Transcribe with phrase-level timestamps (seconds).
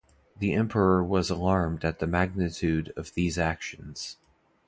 [0.39, 4.17] The Emperor was alarmed at the magnitude of these actions.